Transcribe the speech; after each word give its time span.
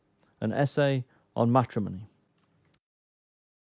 AN 0.41 0.51
ESSAY 0.51 1.05
ON 1.35 1.51
MATRIMONY. 1.51 2.07